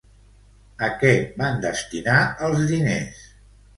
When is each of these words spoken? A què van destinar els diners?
A 0.87 0.87
què 1.03 1.11
van 1.41 1.61
destinar 1.67 2.17
els 2.49 2.65
diners? 2.73 3.21